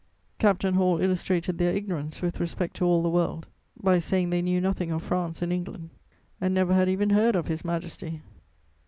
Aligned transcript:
Captain 0.39 0.73
Hall 0.73 0.99
illustrated 0.99 1.59
their 1.59 1.75
ignorance 1.75 2.23
with 2.23 2.39
respect 2.39 2.75
to 2.75 2.83
all 2.87 3.03
the 3.03 3.09
world, 3.11 3.45
by 3.77 3.99
saying 3.99 4.31
they 4.31 4.41
knew 4.41 4.59
nothing 4.59 4.91
of 4.91 5.03
France 5.03 5.43
and 5.43 5.53
England, 5.53 5.91
and 6.41 6.55
never 6.55 6.73
had 6.73 6.89
even 6.89 7.11
heard 7.11 7.35
of 7.35 7.45
His 7.45 7.63
Majesty. 7.63 8.23